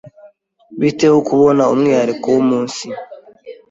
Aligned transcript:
Bite 0.79 1.05
ho 1.11 1.17
kubona 1.29 1.63
umwihariko 1.73 2.25
wumunsi? 2.35 2.85